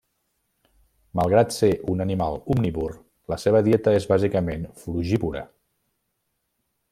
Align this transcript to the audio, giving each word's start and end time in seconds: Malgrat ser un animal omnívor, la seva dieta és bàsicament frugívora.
Malgrat 1.19 1.51
ser 1.57 1.69
un 1.93 2.01
animal 2.05 2.37
omnívor, 2.55 2.95
la 3.35 3.39
seva 3.45 3.61
dieta 3.69 3.93
és 3.99 4.09
bàsicament 4.13 4.67
frugívora. 4.85 5.45